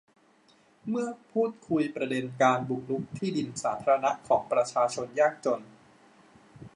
[0.89, 5.61] เมื่อพูดคุยประเด็นการบุกรุกที่ดินสาธารณะของประชาชนยากจน